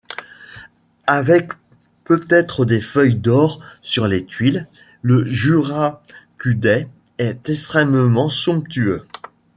Avec 1.05 1.51
peut-être 2.05 2.65
des 2.65 2.81
feuille 2.81 3.13
d'or 3.13 3.59
sur 3.83 4.07
les 4.07 4.25
tuiles, 4.25 4.67
le 5.03 5.25
Jūrakudai 5.25 6.87
est 7.19 7.47
extrêmement 7.49 8.27
somptueux. 8.29 9.05